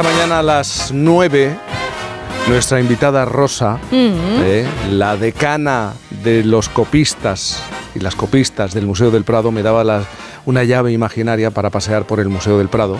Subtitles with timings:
[0.00, 1.58] esta mañana a las 9,
[2.48, 5.92] nuestra invitada Rosa, eh, la decana
[6.22, 7.62] de los copistas
[7.94, 10.06] y las copistas del Museo del Prado, me daba
[10.46, 12.96] una llave imaginaria para pasear por el Museo del Prado.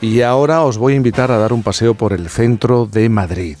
[0.00, 3.56] Y ahora os voy a invitar a dar un paseo por el centro de Madrid.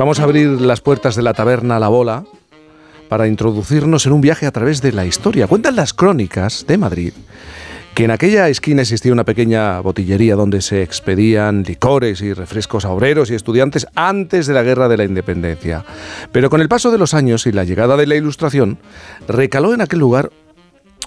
[0.00, 2.24] Vamos a abrir las puertas de la taberna La Bola
[3.08, 5.46] para introducirnos en un viaje a través de la historia.
[5.46, 7.12] Cuentan las crónicas de Madrid
[7.96, 12.90] que en aquella esquina existía una pequeña botillería donde se expedían licores y refrescos a
[12.90, 15.82] obreros y estudiantes antes de la Guerra de la Independencia.
[16.30, 18.78] Pero con el paso de los años y la llegada de la Ilustración,
[19.26, 20.30] recaló en aquel lugar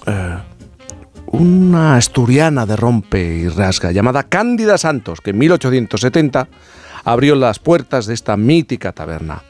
[0.04, 0.38] eh,
[1.26, 6.48] una asturiana de rompe y rasga llamada Cándida Santos, que en 1870
[7.04, 9.44] abrió las puertas de esta mítica taberna.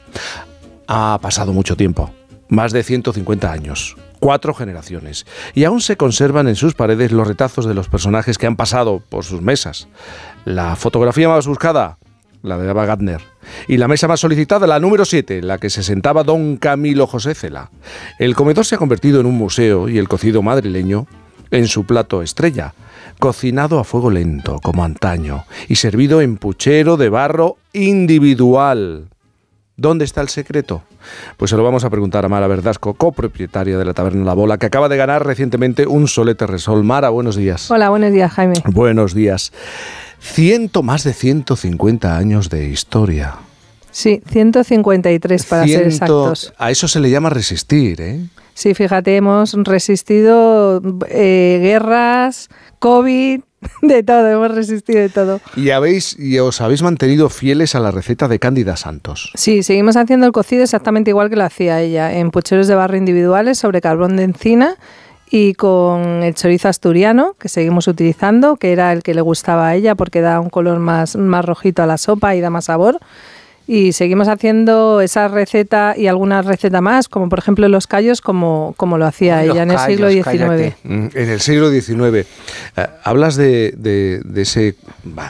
[0.85, 2.13] Ha pasado mucho tiempo,
[2.49, 7.65] más de 150 años cuatro generaciones, y aún se conservan en sus paredes los retazos
[7.65, 9.87] de los personajes que han pasado por sus mesas.
[10.45, 11.97] La fotografía más buscada,
[12.43, 13.21] la de Ava Gardner,
[13.67, 17.33] y la mesa más solicitada, la número 7, la que se sentaba don Camilo José
[17.33, 17.71] Cela.
[18.19, 21.07] El comedor se ha convertido en un museo y el cocido madrileño
[21.49, 22.75] en su plato estrella,
[23.19, 29.09] cocinado a fuego lento, como antaño, y servido en puchero de barro individual.
[29.77, 30.83] ¿Dónde está el secreto?
[31.37, 34.57] Pues se lo vamos a preguntar a Mara Verdasco, copropietaria de la Taberna La Bola,
[34.57, 36.83] que acaba de ganar recientemente un solete resol.
[36.83, 37.69] Mara, buenos días.
[37.71, 38.55] Hola, buenos días, Jaime.
[38.65, 39.51] Buenos días.
[40.19, 43.35] Ciento, más de 150 años de historia.
[43.91, 46.53] Sí, 153 para ser exactos.
[46.57, 48.21] A eso se le llama resistir, ¿eh?
[48.53, 53.41] Sí, fíjate, hemos resistido eh, guerras, COVID,
[53.81, 55.39] De todo, hemos resistido de todo.
[55.55, 59.31] Y habéis y os habéis mantenido fieles a la receta de Cándida Santos.
[59.35, 62.97] Sí, seguimos haciendo el cocido exactamente igual que lo hacía ella, en pucheros de barro
[62.97, 64.75] individuales sobre carbón de encina
[65.29, 69.75] y con el chorizo asturiano que seguimos utilizando, que era el que le gustaba a
[69.75, 72.99] ella porque da un color más, más rojito a la sopa y da más sabor
[73.73, 78.73] y seguimos haciendo esa receta y alguna receta más, como por ejemplo los callos, como,
[78.75, 80.75] como lo hacía ella en el siglo XIX.
[80.83, 81.95] Mm, en el siglo XIX.
[81.95, 82.25] Eh,
[83.01, 84.75] hablas de, de, ese,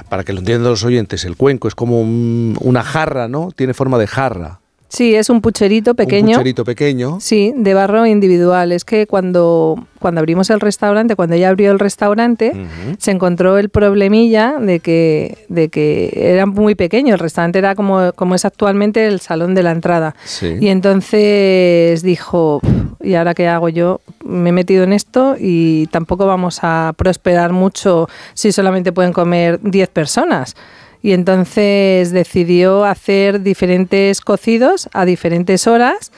[0.09, 3.51] para que lo entiendan los oyentes, el cuenco es como una jarra, ¿no?
[3.55, 4.60] Tiene forma de jarra.
[4.91, 6.31] Sí, es un pucherito pequeño.
[6.31, 7.19] Un pucherito pequeño.
[7.21, 8.73] Sí, de barro individual.
[8.73, 12.51] Es que cuando, cuando abrimos el restaurante, cuando ella abrió el restaurante,
[12.97, 17.13] se encontró el problemilla de que, de que era muy pequeño.
[17.13, 20.13] El restaurante era como, como es actualmente el salón de la entrada.
[20.59, 22.59] Y entonces dijo,
[23.01, 24.01] ¿y ahora qué hago yo?
[24.25, 29.61] Me he metido en esto y tampoco vamos a prosperar mucho si solamente pueden comer
[29.63, 30.57] 10 personas
[31.01, 36.11] y entonces decidió hacer diferentes cocidos a diferentes horas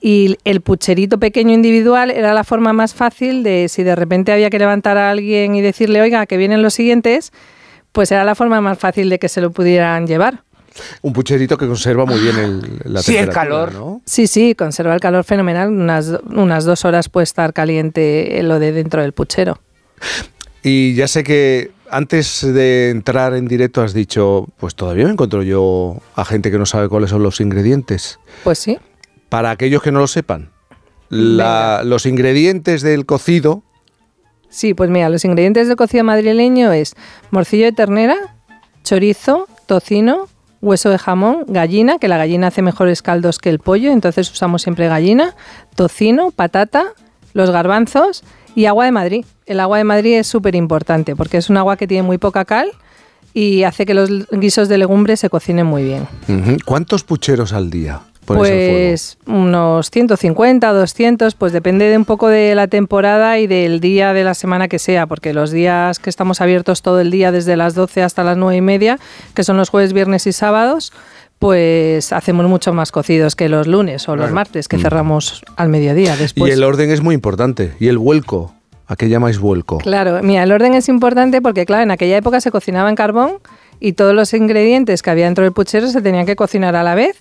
[0.00, 4.48] y el pucherito pequeño individual era la forma más fácil de si de repente había
[4.48, 7.32] que levantar a alguien y decirle, oiga, que vienen los siguientes,
[7.92, 10.42] pues era la forma más fácil de que se lo pudieran llevar.
[11.02, 13.74] Un pucherito que conserva muy bien el, la sí, el calor.
[13.74, 14.00] ¿no?
[14.06, 15.68] Sí, sí, conserva el calor fenomenal.
[15.68, 19.58] Unas, unas dos horas puede estar caliente lo de dentro del puchero.
[20.62, 25.42] Y ya sé que antes de entrar en directo has dicho, pues todavía me encuentro
[25.42, 28.18] yo a gente que no sabe cuáles son los ingredientes.
[28.44, 28.78] Pues sí.
[29.28, 30.50] Para aquellos que no lo sepan,
[31.10, 33.62] los ingredientes del cocido.
[34.48, 36.94] Sí, pues mira, los ingredientes del cocido madrileño es
[37.30, 38.16] morcillo de ternera,
[38.82, 40.28] chorizo, tocino,
[40.60, 44.62] hueso de jamón, gallina, que la gallina hace mejores caldos que el pollo, entonces usamos
[44.62, 45.34] siempre gallina,
[45.74, 46.92] tocino, patata,
[47.32, 48.24] los garbanzos
[48.54, 49.24] y agua de Madrid.
[49.46, 52.44] El agua de Madrid es súper importante porque es un agua que tiene muy poca
[52.44, 52.70] cal
[53.32, 56.06] y hace que los guisos de legumbres se cocinen muy bien.
[56.64, 58.00] ¿Cuántos pucheros al día?
[58.26, 64.12] Pues unos 150, 200, pues depende de un poco de la temporada y del día
[64.12, 67.56] de la semana que sea, porque los días que estamos abiertos todo el día desde
[67.56, 68.98] las 12 hasta las 9 y media,
[69.34, 70.92] que son los jueves, viernes y sábados,
[71.40, 74.82] pues hacemos mucho más cocidos que los lunes o los martes, que mm.
[74.82, 76.50] cerramos al mediodía después.
[76.50, 78.52] Y el orden es muy importante, y el vuelco.
[78.86, 79.78] ¿A qué llamáis vuelco?
[79.78, 83.38] Claro, mira, el orden es importante porque, claro, en aquella época se cocinaba en carbón
[83.78, 86.94] y todos los ingredientes que había dentro del puchero se tenían que cocinar a la
[86.94, 87.16] vez,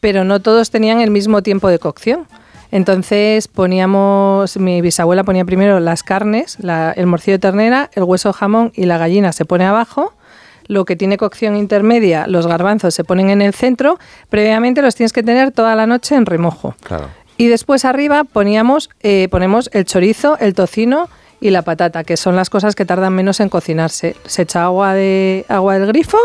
[0.00, 2.26] pero no todos tenían el mismo tiempo de cocción.
[2.72, 8.32] Entonces poníamos, mi bisabuela ponía primero las carnes, el morcillo de ternera, el hueso de
[8.34, 10.12] jamón y la gallina se pone abajo
[10.72, 13.98] lo que tiene cocción intermedia, los garbanzos se ponen en el centro,
[14.28, 16.74] previamente los tienes que tener toda la noche en remojo.
[17.36, 21.08] Y después arriba poníamos, eh, ponemos el chorizo, el tocino
[21.40, 24.16] y la patata, que son las cosas que tardan menos en cocinarse.
[24.26, 26.18] Se echa agua, de, agua del grifo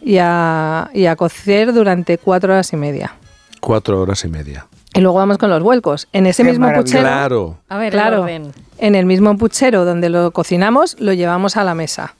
[0.00, 3.14] y a, y a cocer durante cuatro horas y media.
[3.60, 4.66] Cuatro horas y media.
[4.94, 6.08] Y luego vamos con los vuelcos.
[6.12, 7.02] En ese mismo puchero.
[7.02, 7.58] Claro.
[7.68, 8.26] A ver, claro.
[8.28, 12.14] En el mismo puchero donde lo cocinamos, lo llevamos a la mesa.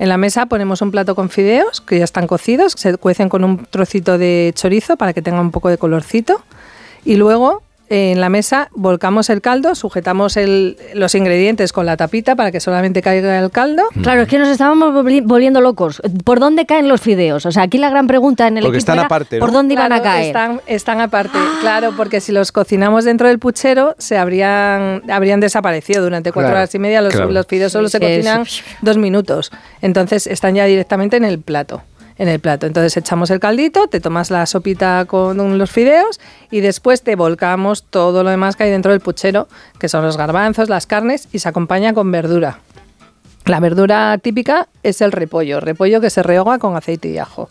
[0.00, 3.44] En la mesa ponemos un plato con fideos que ya están cocidos, se cuecen con
[3.44, 6.40] un trocito de chorizo para que tenga un poco de colorcito.
[7.04, 10.38] Y luego en la mesa volcamos el caldo, sujetamos
[10.94, 13.82] los ingredientes con la tapita para que solamente caiga el caldo.
[14.00, 16.00] Claro, es que nos estábamos volviendo locos.
[16.24, 17.46] ¿Por dónde caen los fideos?
[17.46, 20.00] O sea, aquí la gran pregunta en el porque están aparte, ¿por dónde iban a
[20.00, 20.26] caer?
[20.26, 21.58] Están, están aparte, ah.
[21.60, 26.72] claro, porque si los cocinamos dentro del puchero se habrían, habrían desaparecido durante cuatro horas
[26.72, 27.02] y media.
[27.02, 28.44] Los, los fideos solo se cocinan
[28.82, 29.50] dos minutos.
[29.82, 31.82] Entonces están ya directamente en el plato
[32.20, 32.66] en el plato.
[32.66, 36.20] Entonces echamos el caldito, te tomas la sopita con los fideos
[36.50, 40.18] y después te volcamos todo lo demás que hay dentro del puchero, que son los
[40.18, 42.58] garbanzos, las carnes y se acompaña con verdura.
[43.46, 47.48] La verdura típica es el repollo, repollo que se rehoga con aceite y ajo.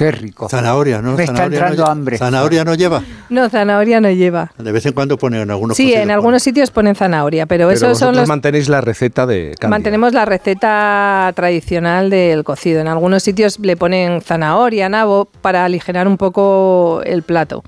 [0.00, 0.48] Qué rico.
[0.48, 1.12] Zanahoria, ¿no?
[1.12, 2.16] Me está entrando hambre.
[2.16, 3.02] ¿Zanahoria no lleva?
[3.28, 4.50] No, zanahoria no lleva.
[4.56, 7.76] De vez en cuando ponen en algunos Sí, en algunos sitios ponen zanahoria, pero, pero
[7.76, 8.26] eso son los...
[8.26, 12.80] mantenéis la receta de Mantenemos la receta tradicional del cocido.
[12.80, 17.62] En algunos sitios le ponen zanahoria, nabo, para aligerar un poco el plato.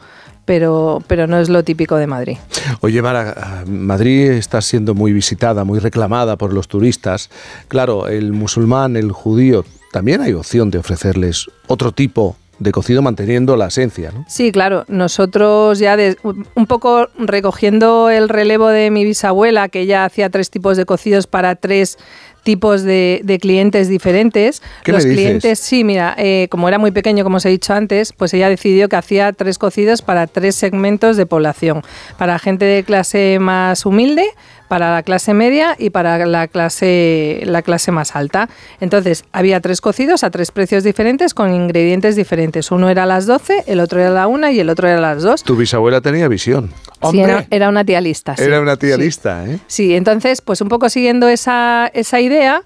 [0.46, 2.38] Pero, pero no es lo típico de Madrid.
[2.80, 7.28] Oye, Mara, Madrid está siendo muy visitada, muy reclamada por los turistas.
[7.68, 13.56] Claro, el musulmán, el judío, también hay opción de ofrecerles otro tipo de cocido manteniendo
[13.56, 14.12] la esencia.
[14.12, 14.24] ¿no?
[14.28, 14.84] Sí, claro.
[14.88, 20.76] Nosotros ya un poco recogiendo el relevo de mi bisabuela, que ya hacía tres tipos
[20.76, 21.98] de cocidos para tres
[22.42, 24.62] tipos de, clientes diferentes.
[24.84, 28.34] Los clientes, sí, mira, eh, como era muy pequeño, como os he dicho antes, pues
[28.34, 31.82] ella decidió que hacía tres cocidos para tres segmentos de población.
[32.18, 34.26] Para gente de clase más humilde,
[34.72, 38.48] para la clase media y para la clase, la clase más alta.
[38.80, 42.70] Entonces, había tres cocidos a tres precios diferentes con ingredientes diferentes.
[42.70, 44.96] Uno era a las 12, el otro era a la 1 y el otro era
[44.96, 45.42] a las 2.
[45.42, 46.70] Tu bisabuela tenía visión.
[47.10, 47.20] Sí,
[47.50, 48.34] era, una tía lista.
[48.38, 49.58] Era una tía lista, ¿eh?
[49.66, 52.62] Sí, entonces, pues un poco siguiendo esa, esa idea,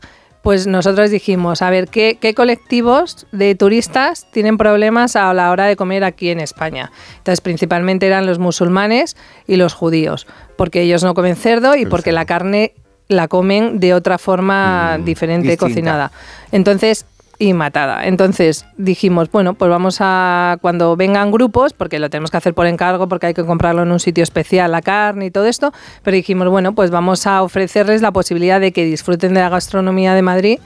[0.46, 5.74] pues nosotros dijimos, a ver, ¿qué, colectivos de turistas tienen problemas a la hora de
[5.74, 6.92] comer aquí en España?
[7.18, 9.16] Entonces, principalmente eran los musulmanes
[9.48, 12.74] y los judíos, porque ellos no comen cerdo y porque la carne
[13.08, 16.12] la comen de otra forma mm, diferente cocinada.
[16.52, 17.06] Entonces,
[17.38, 18.06] y matada.
[18.06, 22.66] Entonces dijimos, bueno, pues vamos a, cuando vengan grupos, porque lo tenemos que hacer por
[22.66, 25.72] encargo, porque hay que comprarlo en un sitio especial, la carne y todo esto,
[26.02, 30.14] pero dijimos, bueno, pues vamos a ofrecerles la posibilidad de que disfruten de la gastronomía
[30.14, 30.58] de Madrid.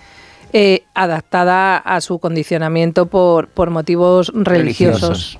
[0.53, 5.39] Eh, adaptada a su condicionamiento por, por motivos religiosos.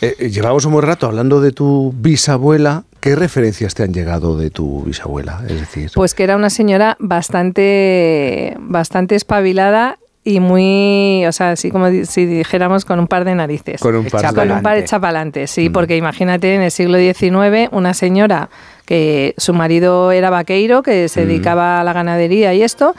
[0.00, 2.84] Eh, eh, llevamos un buen rato hablando de tu bisabuela.
[3.00, 5.42] ¿Qué referencias te han llegado de tu bisabuela?
[5.46, 11.70] Es decir, pues que era una señora bastante, bastante espabilada y muy, o sea, así
[11.70, 13.80] como si dijéramos con un par de narices.
[13.80, 14.76] Con un par, de con un par
[15.32, 15.72] de sí, mm.
[15.72, 18.50] porque imagínate en el siglo XIX una señora
[18.86, 21.28] que su marido era vaqueiro, que se mm.
[21.28, 22.96] dedicaba a la ganadería y esto,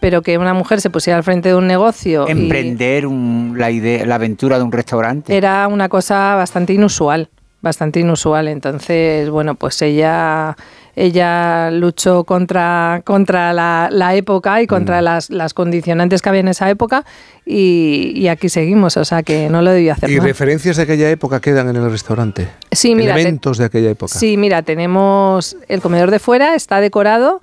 [0.00, 2.26] pero que una mujer se pusiera al frente de un negocio.
[2.26, 5.36] Emprender la, idea, la aventura de un restaurante.
[5.36, 7.28] Era una cosa bastante inusual,
[7.60, 8.48] bastante inusual.
[8.48, 10.56] Entonces, bueno, pues ella
[11.00, 15.04] ella luchó contra, contra la, época y contra mm.
[15.04, 17.06] las, las, condicionantes que había en esa época
[17.46, 20.10] y, aquí seguimos, o sea que no lo debía hacer.
[20.10, 22.48] ¿Y referencias de aquella época quedan en el restaurante?
[22.70, 23.14] Sí, mira.
[23.14, 24.12] Elementos de aquella época.
[24.12, 27.40] Sí, mira, tenemos el comedor de fuera, está decorado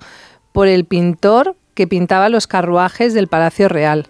[0.52, 4.06] por el pintor que pintaba los carruajes del Palacio Real.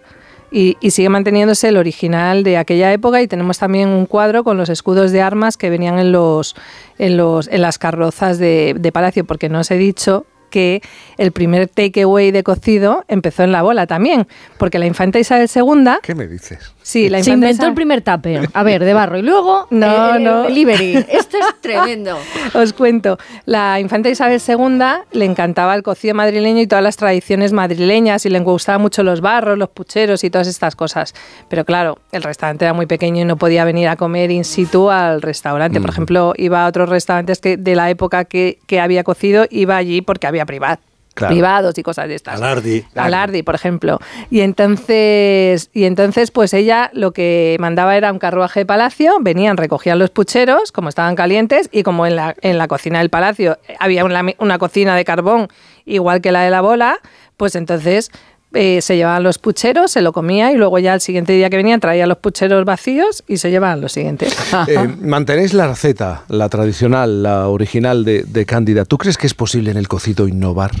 [0.51, 4.69] Y, sigue manteniéndose el original de aquella época y tenemos también un cuadro con los
[4.69, 6.55] escudos de armas que venían en los
[6.97, 10.81] en los en las carrozas de, de palacio porque no os he dicho que
[11.17, 14.27] el primer takeaway de cocido empezó en la bola también,
[14.57, 15.99] porque la infanta Isabel II...
[16.01, 16.73] ¿Qué me dices?
[16.89, 20.41] Sí, la Se inventó el primer tupper, a ver, de barro, y luego no, no.
[20.41, 20.95] delivery.
[21.11, 22.17] Esto es tremendo.
[22.55, 24.79] Os cuento, la infanta Isabel II
[25.11, 29.21] le encantaba el cocido madrileño y todas las tradiciones madrileñas y le gustaban mucho los
[29.21, 31.13] barros, los pucheros y todas estas cosas.
[31.47, 34.89] Pero claro, el restaurante era muy pequeño y no podía venir a comer in situ
[34.89, 35.79] al restaurante.
[35.79, 39.77] Por ejemplo, iba a otros restaurantes que de la época que, que había cocido, iba
[39.77, 40.79] allí porque había privado
[41.15, 42.35] privados y cosas de estas.
[42.35, 42.85] Alardi.
[42.95, 43.99] Alardi, por ejemplo.
[44.29, 49.57] Y entonces, y entonces, pues ella lo que mandaba era un carruaje de palacio, venían,
[49.57, 53.57] recogían los pucheros, como estaban calientes, y como en la, en la cocina del palacio
[53.79, 55.49] había una, una cocina de carbón
[55.85, 56.99] igual que la de la bola,
[57.37, 58.11] pues entonces
[58.53, 61.57] eh, se llevaban los pucheros, se lo comía y luego ya el siguiente día que
[61.57, 64.35] venía traía los pucheros vacíos y se llevaban los siguientes.
[64.67, 68.85] Eh, mantenéis la receta, la tradicional, la original de, de Cándida.
[68.85, 70.71] ¿Tú crees que es posible en el cocido innovar?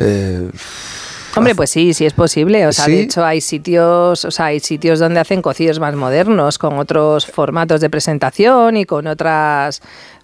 [0.00, 0.50] Eh,
[1.36, 2.66] Hombre, pues sí, sí es posible.
[2.66, 6.58] O sea, de hecho hay sitios, o sea, hay sitios donde hacen cocidos más modernos,
[6.58, 9.80] con otros formatos de presentación y con otras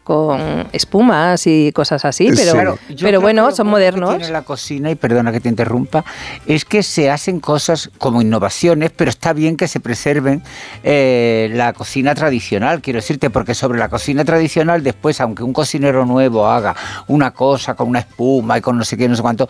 [0.07, 4.11] con espumas y cosas así, pero, Claro, yo pero bueno, que lo son que modernos.
[4.11, 6.05] tiene la cocina, y perdona que te interrumpa,
[6.47, 10.45] es que se hacen cosas como innovaciones, pero está bien que se preserven
[10.85, 16.07] eh, la cocina tradicional, quiero decirte, porque sobre la cocina tradicional después, aunque un cocinero
[16.07, 16.77] nuevo haga
[17.09, 19.49] una cosa con una espuma y con no sé qué, no sé cuánto,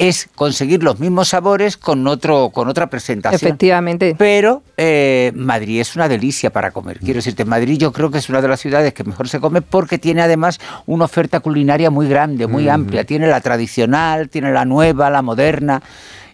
[0.00, 3.36] es conseguir los mismos sabores con otro con otra presentación.
[3.36, 4.16] Efectivamente.
[4.18, 6.98] Pero eh, Madrid es una delicia para comer.
[7.00, 9.60] Quiero decirte, Madrid yo creo que es una de las ciudades que mejor se come
[9.60, 13.04] porque tiene además una oferta culinaria muy grande, muy amplia.
[13.04, 15.82] Tiene la tradicional, tiene la nueva, la moderna.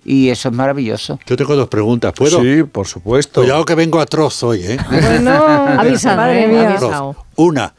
[0.05, 1.19] Y eso es maravilloso.
[1.27, 2.13] Yo tengo dos preguntas.
[2.17, 2.41] ¿Puedo?
[2.41, 3.41] Sí, por supuesto.
[3.41, 4.79] Cuidado que vengo atroz hoy, ¿eh?
[4.89, 5.33] Bueno,
[5.81, 6.71] Avisado, madre mía.
[6.71, 7.17] Avisado.
[7.35, 7.75] Una.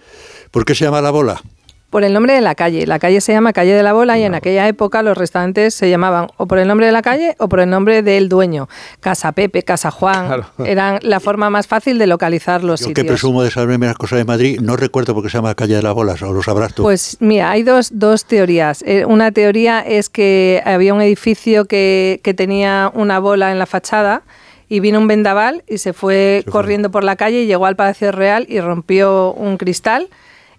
[0.51, 1.41] ¿Por qué se llama la bola?
[1.89, 2.86] Por el nombre de la calle.
[2.86, 5.89] La calle se llama Calle de la Bola y en aquella época los restaurantes se
[5.89, 8.67] llamaban o por el nombre de la calle o por el nombre del dueño.
[9.00, 10.27] Casa Pepe, Casa Juan.
[10.27, 10.46] Claro.
[10.65, 13.08] Eran la forma más fácil de localizar los Yo que sitios.
[13.08, 15.82] presumo de saberme las cosas de Madrid, no recuerdo por qué se llama Calle de
[15.82, 16.84] la Bola, o lo sabrás tú.
[16.84, 18.84] Pues mira, hay dos, dos teorías.
[18.86, 23.65] Eh, una teoría es que había un edificio que, que tenía una bola en la
[23.65, 24.24] fachada
[24.67, 26.51] y vino un vendaval y se fue Se fue.
[26.51, 30.10] corriendo por la calle y llegó al Palacio Real y rompió un cristal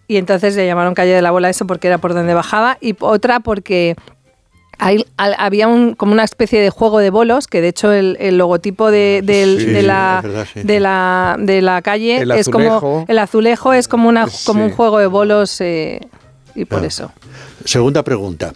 [0.09, 2.97] y entonces le llamaron calle de la bola eso porque era por donde bajaba y
[2.99, 3.95] otra porque
[4.79, 8.17] hay- al- había un, como una especie de juego de bolos que de hecho el,
[8.21, 10.61] el logotipo de, del- Sí, de la, es verdad, sí.
[10.63, 12.81] de la de la calle El es azulejo.
[12.81, 16.01] como el azulejo es como una como un juego de bolos eh,
[16.55, 16.87] y por Claro.
[16.87, 17.13] eso
[17.65, 18.55] Segunda pregunta.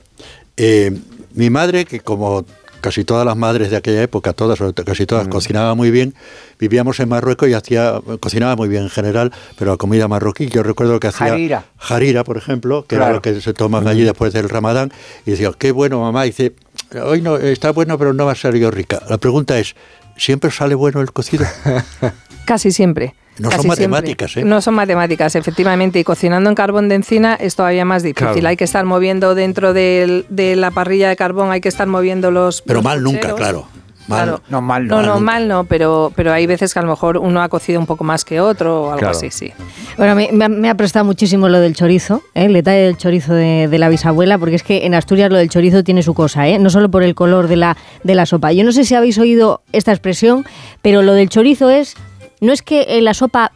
[0.57, 0.97] Eh,
[1.35, 2.45] mi madre, que como
[2.83, 5.07] casi todas las madres de aquella época, todas, casi Mm.
[5.07, 6.15] todas, cocinaba muy bien,
[6.59, 10.63] vivíamos en Marruecos y hacía, cocinaba muy bien en general, pero la comida marroquí, yo
[10.63, 11.65] recuerdo que hacía Harira.
[11.89, 14.93] harira, por ejemplo, que era lo que se toman allí después del ramadán,
[15.25, 16.55] y decía, qué bueno mamá, y dice,
[17.03, 19.01] hoy no, está bueno, pero no va a salir rica.
[19.09, 19.75] La pregunta es,
[20.19, 21.47] ¿siempre sale bueno el cocido?
[22.45, 23.15] Casi siempre.
[23.39, 23.89] No casi son siempre.
[23.89, 24.45] matemáticas, ¿eh?
[24.45, 25.99] No son matemáticas, efectivamente.
[25.99, 28.29] Y cocinando en carbón de encina es todavía más difícil.
[28.33, 28.49] Claro.
[28.49, 32.63] Hay que estar moviendo dentro de la parrilla de carbón, hay que estar moviendo los.
[32.63, 33.67] Pero los mal nunca, claro.
[34.09, 34.25] Mal.
[34.25, 34.43] Claro.
[34.49, 35.01] No, mal no.
[35.01, 37.79] No, no, mal no, pero, pero hay veces que a lo mejor uno ha cocido
[37.79, 39.17] un poco más que otro o algo Claro.
[39.17, 39.53] así, sí.
[39.97, 42.47] Bueno, me, me ha- me ha prestado muchísimo lo del chorizo, ¿eh?
[42.47, 45.49] el detalle del chorizo de, de la bisabuela, porque es que en Asturias lo del
[45.51, 46.59] chorizo tiene su cosa, ¿eh?
[46.59, 48.51] no solo por el color de la, de la sopa.
[48.53, 50.45] Yo no sé si habéis oído esta expresión,
[50.83, 51.95] pero lo del chorizo es,
[52.43, 53.53] no es que en la sopa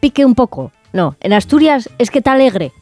[0.00, 2.72] pique un poco, no, en Asturias es que está alegre.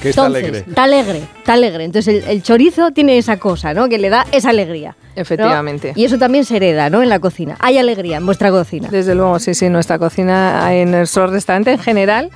[0.00, 0.58] Que está Entonces, alegre.
[0.68, 1.84] Está alegre, está alegre.
[1.84, 3.88] Entonces el, el chorizo tiene esa cosa, ¿no?
[3.88, 4.96] Que le da esa alegría.
[5.16, 5.22] ¿no?
[5.22, 5.92] Efectivamente.
[5.96, 7.02] Y eso también se hereda, ¿no?
[7.02, 7.56] En la cocina.
[7.58, 8.88] Hay alegría en vuestra cocina.
[8.90, 12.30] Desde luego, sí, sí, nuestra cocina, en nuestro restaurante en general,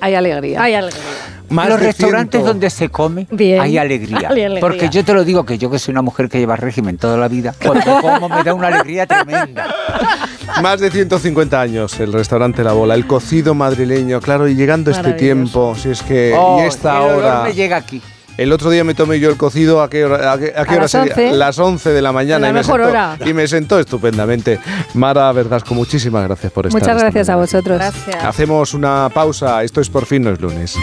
[0.00, 0.62] hay alegría.
[0.62, 1.02] Hay alegría.
[1.50, 2.48] Más los de restaurantes ciento.
[2.48, 3.60] donde se come Bien.
[3.62, 4.18] hay alegría.
[4.18, 4.60] Hay alegría.
[4.60, 7.16] Porque yo te lo digo que yo que soy una mujer que lleva régimen toda
[7.16, 9.66] la vida, cuando como me da una alegría tremenda.
[10.62, 15.12] Más de 150 años el restaurante La Bola, el cocido madrileño, claro, y llegando este
[15.14, 17.42] tiempo, si es que Oh, y esta el olor hora.
[17.44, 18.02] me llega aquí.
[18.38, 20.70] El otro día me tomé yo el cocido a qué hora, a qué, a qué
[20.70, 21.12] A hora las sería?
[21.12, 21.32] 11.
[21.32, 23.18] Las 11 de la mañana La y, me mejor sentó, hora.
[23.26, 24.60] y me sentó estupendamente.
[24.94, 26.80] Mara Verdasco, muchísimas gracias por estar.
[26.80, 27.76] Muchas gracias a vosotros.
[27.78, 28.24] Gracias.
[28.24, 30.76] Hacemos una pausa, esto es por fin no es lunes.